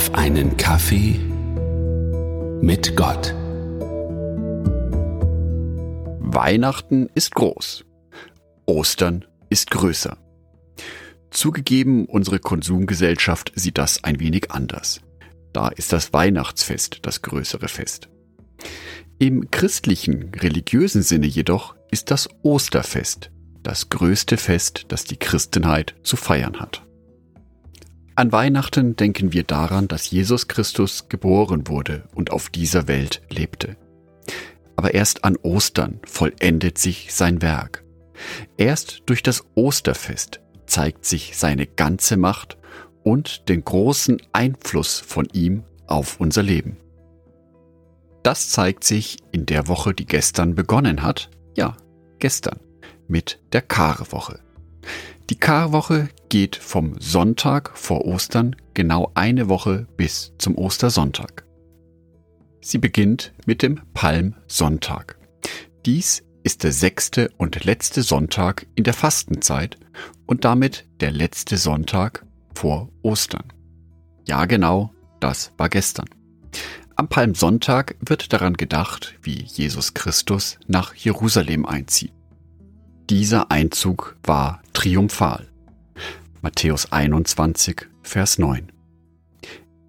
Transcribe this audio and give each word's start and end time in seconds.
auf 0.00 0.14
einen 0.14 0.56
Kaffee 0.56 1.20
mit 2.62 2.96
Gott. 2.96 3.34
Weihnachten 6.20 7.10
ist 7.14 7.34
groß. 7.34 7.84
Ostern 8.64 9.26
ist 9.50 9.70
größer. 9.70 10.16
Zugegeben, 11.30 12.06
unsere 12.06 12.38
Konsumgesellschaft 12.38 13.52
sieht 13.54 13.76
das 13.76 14.02
ein 14.02 14.20
wenig 14.20 14.50
anders. 14.50 15.02
Da 15.52 15.68
ist 15.68 15.92
das 15.92 16.14
Weihnachtsfest 16.14 17.00
das 17.02 17.20
größere 17.20 17.68
Fest. 17.68 18.08
Im 19.18 19.50
christlichen, 19.50 20.32
religiösen 20.34 21.02
Sinne 21.02 21.26
jedoch 21.26 21.74
ist 21.90 22.10
das 22.10 22.26
Osterfest 22.42 23.30
das 23.62 23.90
größte 23.90 24.38
Fest, 24.38 24.86
das 24.88 25.04
die 25.04 25.18
Christenheit 25.18 25.94
zu 26.02 26.16
feiern 26.16 26.58
hat. 26.58 26.86
An 28.20 28.32
Weihnachten 28.32 28.96
denken 28.96 29.32
wir 29.32 29.44
daran, 29.44 29.88
dass 29.88 30.10
Jesus 30.10 30.46
Christus 30.46 31.08
geboren 31.08 31.68
wurde 31.68 32.04
und 32.14 32.32
auf 32.32 32.50
dieser 32.50 32.86
Welt 32.86 33.22
lebte. 33.30 33.78
Aber 34.76 34.92
erst 34.92 35.24
an 35.24 35.36
Ostern 35.36 36.00
vollendet 36.04 36.76
sich 36.76 37.14
sein 37.14 37.40
Werk. 37.40 37.82
Erst 38.58 39.04
durch 39.06 39.22
das 39.22 39.46
Osterfest 39.54 40.42
zeigt 40.66 41.06
sich 41.06 41.38
seine 41.38 41.66
ganze 41.66 42.18
Macht 42.18 42.58
und 43.02 43.48
den 43.48 43.64
großen 43.64 44.20
Einfluss 44.34 45.00
von 45.00 45.26
ihm 45.32 45.64
auf 45.86 46.20
unser 46.20 46.42
Leben. 46.42 46.76
Das 48.22 48.50
zeigt 48.50 48.84
sich 48.84 49.16
in 49.32 49.46
der 49.46 49.66
Woche, 49.66 49.94
die 49.94 50.04
gestern 50.04 50.54
begonnen 50.54 51.02
hat. 51.02 51.30
Ja, 51.56 51.74
gestern 52.18 52.60
mit 53.08 53.40
der 53.54 53.62
Karwoche. 53.62 54.40
Die 55.30 55.38
Karwoche 55.38 56.08
geht 56.28 56.56
vom 56.56 56.96
Sonntag 56.98 57.70
vor 57.78 58.04
Ostern 58.04 58.56
genau 58.74 59.12
eine 59.14 59.48
Woche 59.48 59.86
bis 59.96 60.32
zum 60.38 60.58
Ostersonntag. 60.58 61.44
Sie 62.60 62.78
beginnt 62.78 63.32
mit 63.46 63.62
dem 63.62 63.80
Palmsonntag. 63.94 65.20
Dies 65.86 66.24
ist 66.42 66.64
der 66.64 66.72
sechste 66.72 67.30
und 67.38 67.64
letzte 67.64 68.02
Sonntag 68.02 68.66
in 68.74 68.82
der 68.82 68.92
Fastenzeit 68.92 69.78
und 70.26 70.44
damit 70.44 70.88
der 70.98 71.12
letzte 71.12 71.58
Sonntag 71.58 72.26
vor 72.52 72.88
Ostern. 73.02 73.52
Ja 74.26 74.46
genau, 74.46 74.92
das 75.20 75.52
war 75.56 75.68
gestern. 75.68 76.06
Am 76.96 77.08
Palmsonntag 77.08 77.94
wird 78.00 78.32
daran 78.32 78.54
gedacht, 78.54 79.14
wie 79.22 79.44
Jesus 79.44 79.94
Christus 79.94 80.58
nach 80.66 80.92
Jerusalem 80.96 81.66
einzieht. 81.66 82.12
Dieser 83.10 83.50
Einzug 83.50 84.16
war 84.22 84.62
triumphal. 84.72 85.48
Matthäus 86.42 86.92
21, 86.92 87.88
Vers 88.04 88.38
9. 88.38 88.70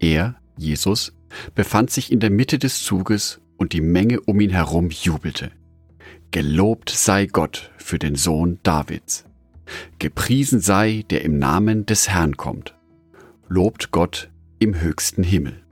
Er, 0.00 0.34
Jesus, 0.56 1.12
befand 1.54 1.92
sich 1.92 2.10
in 2.10 2.18
der 2.18 2.30
Mitte 2.30 2.58
des 2.58 2.82
Zuges 2.82 3.40
und 3.58 3.74
die 3.74 3.80
Menge 3.80 4.20
um 4.22 4.40
ihn 4.40 4.50
herum 4.50 4.90
jubelte. 4.90 5.52
Gelobt 6.32 6.90
sei 6.90 7.26
Gott 7.26 7.70
für 7.76 8.00
den 8.00 8.16
Sohn 8.16 8.58
Davids. 8.64 9.24
Gepriesen 10.00 10.58
sei, 10.58 11.04
der 11.08 11.22
im 11.22 11.38
Namen 11.38 11.86
des 11.86 12.08
Herrn 12.08 12.36
kommt. 12.36 12.74
Lobt 13.46 13.92
Gott 13.92 14.32
im 14.58 14.80
höchsten 14.80 15.22
Himmel. 15.22 15.62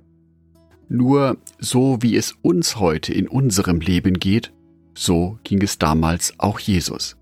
Nur 0.89 1.37
so 1.59 2.01
wie 2.01 2.15
es 2.15 2.33
uns 2.43 2.77
heute 2.77 3.13
in 3.13 3.27
unserem 3.27 3.81
Leben 3.81 4.21
geht, 4.21 4.53
so 4.95 5.41
ging 5.43 5.61
es 5.63 5.79
damals 5.79 6.35
auch 6.39 6.61
Jesus. 6.61 7.17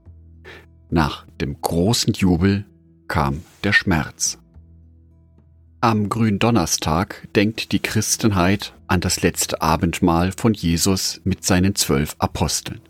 Nach 0.91 1.27
dem 1.41 1.61
großen 1.61 2.14
Jubel 2.14 2.64
kam 3.08 3.42
der 3.62 3.75
Schmerz. 3.75 4.39
Am 5.81 6.08
Gründonnerstag 6.08 7.28
denkt 7.36 7.72
die 7.72 7.81
Christenheit 7.81 8.72
an 8.86 9.00
das 9.00 9.20
letzte 9.20 9.61
Abendmahl 9.61 10.33
von 10.33 10.55
Jesus 10.55 11.20
mit 11.25 11.44
seinen 11.44 11.75
zwölf 11.75 12.16
Aposteln. 12.19 12.81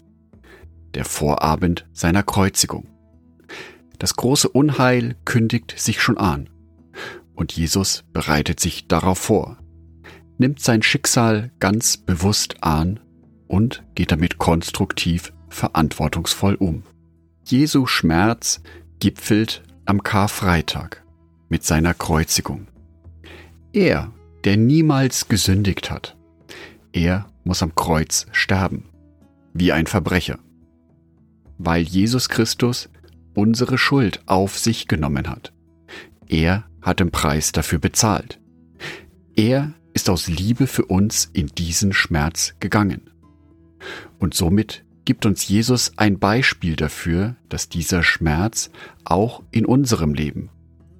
Der 0.94 1.04
Vorabend 1.04 1.86
seiner 1.92 2.22
Kreuzigung. 2.22 2.86
Das 3.98 4.14
große 4.14 4.48
Unheil 4.48 5.16
kündigt 5.24 5.74
sich 5.76 6.00
schon 6.00 6.18
an. 6.18 6.48
Und 7.34 7.52
Jesus 7.52 8.04
bereitet 8.12 8.60
sich 8.60 8.86
darauf 8.86 9.18
vor, 9.18 9.58
nimmt 10.38 10.60
sein 10.60 10.82
Schicksal 10.82 11.50
ganz 11.58 11.96
bewusst 11.96 12.62
an 12.62 13.00
und 13.48 13.82
geht 13.96 14.12
damit 14.12 14.38
konstruktiv 14.38 15.32
verantwortungsvoll 15.48 16.54
um. 16.54 16.84
Jesu 17.50 17.86
Schmerz 17.86 18.60
gipfelt 19.00 19.62
am 19.86 20.02
Karfreitag 20.02 21.02
mit 21.48 21.64
seiner 21.64 21.94
Kreuzigung. 21.94 22.66
Er, 23.72 24.12
der 24.44 24.58
niemals 24.58 25.28
gesündigt 25.28 25.90
hat, 25.90 26.14
er 26.92 27.26
muss 27.44 27.62
am 27.62 27.74
Kreuz 27.74 28.26
sterben, 28.32 28.84
wie 29.54 29.72
ein 29.72 29.86
Verbrecher, 29.86 30.38
weil 31.56 31.84
Jesus 31.84 32.28
Christus 32.28 32.90
unsere 33.34 33.78
Schuld 33.78 34.20
auf 34.26 34.58
sich 34.58 34.86
genommen 34.86 35.30
hat. 35.30 35.54
Er 36.26 36.64
hat 36.82 37.00
den 37.00 37.10
Preis 37.10 37.52
dafür 37.52 37.78
bezahlt. 37.78 38.38
Er 39.36 39.72
ist 39.94 40.10
aus 40.10 40.28
Liebe 40.28 40.66
für 40.66 40.84
uns 40.84 41.30
in 41.32 41.46
diesen 41.46 41.94
Schmerz 41.94 42.56
gegangen. 42.60 43.08
Und 44.18 44.34
somit 44.34 44.84
gibt 45.08 45.24
uns 45.24 45.48
Jesus 45.48 45.92
ein 45.96 46.18
Beispiel 46.18 46.76
dafür, 46.76 47.34
dass 47.48 47.70
dieser 47.70 48.02
Schmerz 48.02 48.68
auch 49.06 49.42
in 49.50 49.64
unserem 49.64 50.12
Leben, 50.12 50.50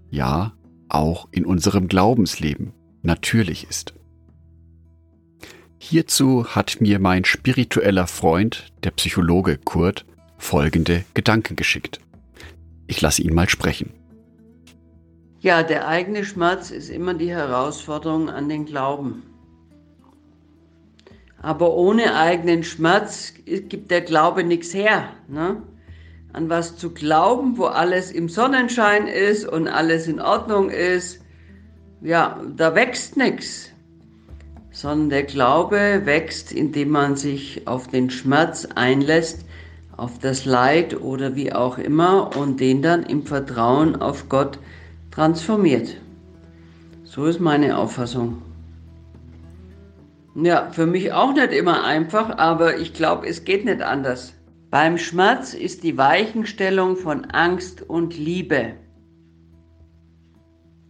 ja, 0.09 0.55
auch 0.89 1.29
in 1.31 1.45
unserem 1.45 1.89
Glaubensleben 1.89 2.73
natürlich 3.03 3.69
ist. 3.69 3.93
Hierzu 5.77 6.47
hat 6.47 6.81
mir 6.81 7.01
mein 7.01 7.27
spiritueller 7.27 8.07
Freund, 8.07 8.73
der 8.83 8.93
Psychologe 8.93 9.59
Kurt, 9.59 10.07
folgende 10.39 11.05
Gedanken 11.13 11.55
geschickt. 11.55 12.01
Ich 12.87 13.03
lasse 13.03 13.21
ihn 13.21 13.35
mal 13.35 13.51
sprechen. 13.51 13.93
Ja, 15.41 15.63
der 15.63 15.87
eigene 15.87 16.25
Schmerz 16.25 16.71
ist 16.71 16.89
immer 16.89 17.13
die 17.13 17.31
Herausforderung 17.31 18.31
an 18.31 18.49
den 18.49 18.65
Glauben. 18.65 19.28
Aber 21.41 21.75
ohne 21.75 22.17
eigenen 22.17 22.65
Schmerz 22.65 23.33
gibt 23.45 23.91
der 23.91 24.01
Glaube 24.01 24.43
nichts 24.43 24.75
her. 24.75 25.09
Ne? 25.29 25.63
An 26.33 26.49
was 26.49 26.77
zu 26.77 26.91
glauben, 26.91 27.57
wo 27.57 27.67
alles 27.67 28.11
im 28.11 28.29
Sonnenschein 28.29 29.07
ist 29.07 29.47
und 29.47 29.69
alles 29.69 30.09
in 30.09 30.21
Ordnung 30.21 30.71
ist, 30.71 31.21
ja, 32.01 32.41
da 32.57 32.75
wächst 32.75 33.17
nichts. 33.17 33.71
Sondern 34.71 35.11
der 35.11 35.23
Glaube 35.25 36.03
wächst, 36.05 36.53
indem 36.53 36.91
man 36.91 37.17
sich 37.17 37.67
auf 37.67 37.89
den 37.89 38.11
Schmerz 38.11 38.67
einlässt, 38.75 39.45
auf 39.97 40.19
das 40.21 40.45
Leid 40.45 41.01
oder 41.01 41.35
wie 41.35 41.53
auch 41.53 41.79
immer 41.79 42.37
und 42.37 42.61
den 42.61 42.83
dann 42.83 43.03
im 43.03 43.25
Vertrauen 43.25 43.97
auf 43.97 44.29
Gott 44.29 44.59
transformiert. 45.11 45.97
So 47.03 47.27
ist 47.27 47.41
meine 47.41 47.77
Auffassung. 47.77 48.41
Ja, 50.35 50.71
für 50.71 50.87
mich 50.87 51.13
auch 51.13 51.33
nicht 51.35 51.53
immer 51.53 51.85
einfach, 51.85 52.39
aber 52.39 52.79
ich 52.79 52.93
glaube, 52.93 53.27
es 53.27 53.45
geht 53.45 53.65
nicht 53.65 53.83
anders. 53.83 54.35
Beim 54.71 54.99
Schmerz 54.99 55.55
ist 55.55 55.83
die 55.83 55.97
Weichenstellung 55.97 56.97
von 56.97 57.25
Angst 57.25 57.83
und 57.83 58.17
Liebe. 58.17 58.75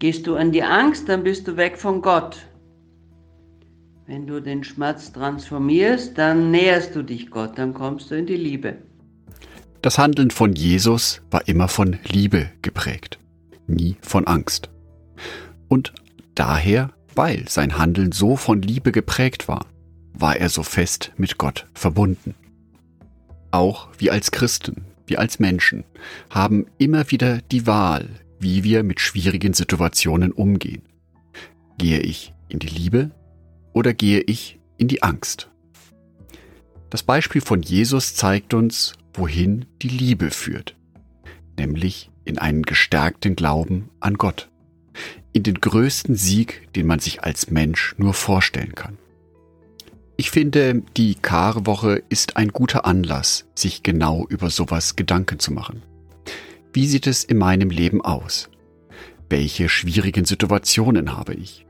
Gehst 0.00 0.26
du 0.26 0.36
an 0.36 0.52
die 0.52 0.62
Angst, 0.62 1.08
dann 1.08 1.22
bist 1.22 1.46
du 1.46 1.56
weg 1.56 1.78
von 1.78 2.02
Gott. 2.02 2.36
Wenn 4.06 4.26
du 4.26 4.40
den 4.40 4.64
Schmerz 4.64 5.12
transformierst, 5.12 6.16
dann 6.16 6.50
näherst 6.50 6.94
du 6.96 7.02
dich 7.02 7.30
Gott, 7.30 7.58
dann 7.58 7.74
kommst 7.74 8.10
du 8.10 8.16
in 8.16 8.26
die 8.26 8.36
Liebe. 8.36 8.78
Das 9.82 9.98
Handeln 9.98 10.30
von 10.30 10.54
Jesus 10.54 11.22
war 11.30 11.46
immer 11.46 11.68
von 11.68 11.98
Liebe 12.10 12.50
geprägt, 12.62 13.18
nie 13.66 13.96
von 14.00 14.26
Angst. 14.26 14.70
Und 15.68 15.92
daher 16.34 16.90
weil 17.18 17.48
sein 17.48 17.76
Handeln 17.76 18.12
so 18.12 18.36
von 18.36 18.62
Liebe 18.62 18.92
geprägt 18.92 19.48
war, 19.48 19.66
war 20.12 20.36
er 20.36 20.48
so 20.48 20.62
fest 20.62 21.10
mit 21.16 21.36
Gott 21.36 21.66
verbunden. 21.74 22.36
Auch 23.50 23.88
wir 23.98 24.12
als 24.12 24.30
Christen, 24.30 24.84
wir 25.04 25.18
als 25.18 25.40
Menschen 25.40 25.82
haben 26.30 26.66
immer 26.78 27.10
wieder 27.10 27.38
die 27.50 27.66
Wahl, 27.66 28.08
wie 28.38 28.62
wir 28.62 28.84
mit 28.84 29.00
schwierigen 29.00 29.52
Situationen 29.52 30.30
umgehen. 30.30 30.82
Gehe 31.76 31.98
ich 31.98 32.34
in 32.48 32.60
die 32.60 32.68
Liebe 32.68 33.10
oder 33.72 33.94
gehe 33.94 34.20
ich 34.20 34.60
in 34.76 34.86
die 34.86 35.02
Angst? 35.02 35.50
Das 36.88 37.02
Beispiel 37.02 37.40
von 37.40 37.62
Jesus 37.62 38.14
zeigt 38.14 38.54
uns, 38.54 38.92
wohin 39.12 39.64
die 39.82 39.88
Liebe 39.88 40.30
führt, 40.30 40.76
nämlich 41.58 42.12
in 42.24 42.38
einen 42.38 42.62
gestärkten 42.62 43.34
Glauben 43.34 43.90
an 43.98 44.14
Gott 44.14 44.48
in 45.38 45.44
den 45.44 45.60
größten 45.60 46.16
Sieg, 46.16 46.68
den 46.74 46.88
man 46.88 46.98
sich 46.98 47.22
als 47.22 47.48
Mensch 47.48 47.94
nur 47.96 48.12
vorstellen 48.12 48.74
kann. 48.74 48.98
Ich 50.16 50.32
finde, 50.32 50.82
die 50.96 51.14
Karwoche 51.14 52.02
ist 52.08 52.36
ein 52.36 52.48
guter 52.48 52.84
Anlass, 52.84 53.46
sich 53.54 53.84
genau 53.84 54.26
über 54.28 54.50
sowas 54.50 54.96
Gedanken 54.96 55.38
zu 55.38 55.52
machen. 55.52 55.82
Wie 56.72 56.88
sieht 56.88 57.06
es 57.06 57.22
in 57.22 57.38
meinem 57.38 57.70
Leben 57.70 58.00
aus? 58.00 58.50
Welche 59.30 59.68
schwierigen 59.68 60.24
Situationen 60.24 61.16
habe 61.16 61.34
ich? 61.34 61.66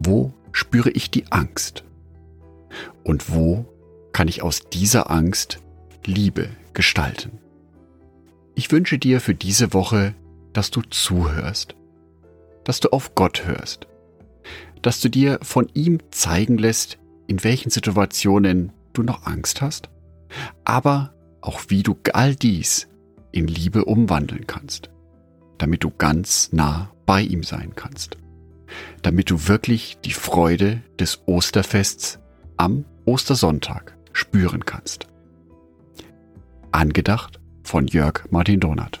Wo 0.00 0.34
spüre 0.50 0.90
ich 0.90 1.12
die 1.12 1.30
Angst? 1.30 1.84
Und 3.04 3.32
wo 3.32 3.66
kann 4.12 4.26
ich 4.26 4.42
aus 4.42 4.68
dieser 4.68 5.12
Angst 5.12 5.60
Liebe 6.04 6.48
gestalten? 6.72 7.38
Ich 8.56 8.72
wünsche 8.72 8.98
dir 8.98 9.20
für 9.20 9.34
diese 9.36 9.72
Woche, 9.72 10.16
dass 10.52 10.72
du 10.72 10.82
zuhörst, 10.82 11.76
dass 12.64 12.80
du 12.80 12.90
auf 12.92 13.14
Gott 13.14 13.46
hörst, 13.46 13.86
dass 14.82 15.00
du 15.00 15.08
dir 15.08 15.38
von 15.42 15.68
ihm 15.74 15.98
zeigen 16.10 16.58
lässt, 16.58 16.98
in 17.26 17.42
welchen 17.44 17.70
Situationen 17.70 18.72
du 18.92 19.02
noch 19.02 19.26
Angst 19.26 19.60
hast, 19.62 19.88
aber 20.64 21.14
auch 21.40 21.62
wie 21.68 21.82
du 21.82 21.96
all 22.12 22.34
dies 22.34 22.88
in 23.32 23.46
Liebe 23.46 23.84
umwandeln 23.84 24.46
kannst, 24.46 24.90
damit 25.58 25.84
du 25.84 25.90
ganz 25.90 26.52
nah 26.52 26.90
bei 27.06 27.22
ihm 27.22 27.42
sein 27.42 27.74
kannst, 27.74 28.16
damit 29.02 29.30
du 29.30 29.48
wirklich 29.48 29.98
die 30.04 30.12
Freude 30.12 30.82
des 30.98 31.22
Osterfests 31.26 32.18
am 32.56 32.84
Ostersonntag 33.04 33.96
spüren 34.12 34.64
kannst. 34.64 35.06
Angedacht 36.72 37.40
von 37.62 37.86
Jörg 37.86 38.24
Martin 38.30 38.60
Donath. 38.60 39.00